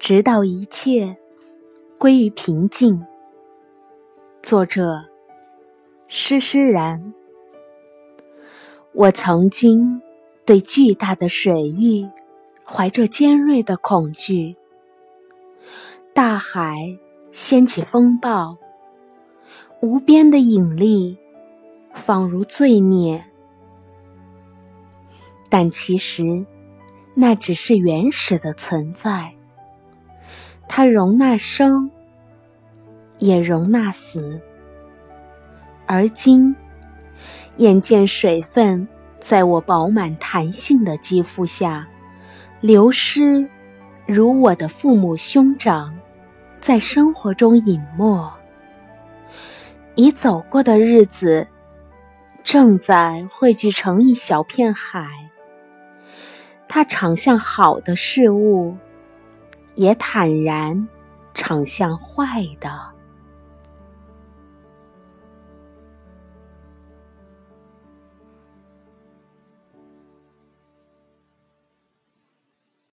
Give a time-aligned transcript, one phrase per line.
[0.00, 1.14] 直到一切
[1.98, 3.04] 归于平静。
[4.42, 5.04] 作者：
[6.08, 7.12] 施施然。
[8.92, 10.00] 我曾经
[10.46, 12.08] 对巨大的水域
[12.64, 14.56] 怀着尖锐的恐惧，
[16.14, 16.98] 大海
[17.30, 18.56] 掀起风暴，
[19.82, 21.18] 无边的引力
[21.92, 23.22] 仿如罪孽，
[25.50, 26.46] 但其实
[27.12, 29.34] 那只是原始的存在，
[30.72, 31.90] 它容纳生，
[33.18, 34.40] 也容纳死，
[35.84, 36.54] 而今。
[37.56, 38.86] 眼见水分
[39.18, 41.88] 在我饱满弹性的肌肤下
[42.60, 43.48] 流失，
[44.06, 45.98] 如我的父母兄长
[46.60, 48.32] 在生活中隐没。
[49.96, 51.48] 已走过的日子
[52.44, 55.04] 正在汇聚成一小片海，
[56.68, 58.76] 它常向好的事物，
[59.80, 60.86] 也坦然
[61.32, 62.99] 敞向坏的。